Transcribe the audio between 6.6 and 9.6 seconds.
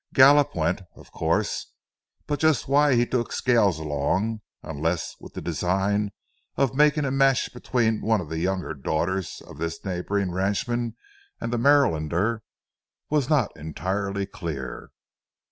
making a match between one of the younger daughters of